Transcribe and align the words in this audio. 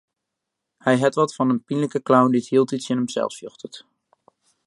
Hy 0.85 0.95
hat 1.01 1.17
wat 1.19 1.35
fan 1.35 1.53
in 1.53 1.65
pynlike 1.67 1.99
clown 2.07 2.31
dy't 2.33 2.49
hieltyd 2.51 2.81
tsjin 2.81 3.01
himsels 3.01 3.37
fjochtet. 3.39 3.75